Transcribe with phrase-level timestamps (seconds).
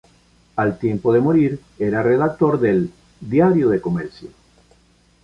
[0.55, 4.29] Al tiempo de morir era redactor del "Diario de Comercio".